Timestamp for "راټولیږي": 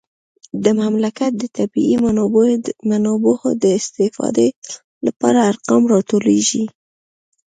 5.93-6.63